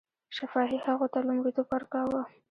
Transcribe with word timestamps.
شفاهي 0.35 0.77
هغو 0.85 1.07
ته 1.13 1.19
لومړیتوب 1.27 1.67
ورکاوه. 1.71 2.21